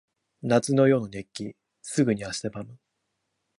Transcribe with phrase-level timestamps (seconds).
[0.41, 1.55] 夏の夜の熱気。
[1.83, 2.75] すぐに汗ばむ。